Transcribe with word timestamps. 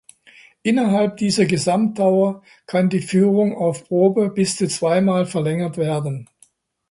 Innerhalb 0.63 1.17
dieser 1.17 1.45
Gesamtdauer 1.45 2.41
kann 2.65 2.89
die 2.89 3.01
Führung 3.01 3.53
auf 3.55 3.85
Probe 3.87 4.31
bis 4.31 4.55
zu 4.55 4.67
zweimal 4.67 5.27
verlängert 5.27 5.77
werden. 5.77 6.27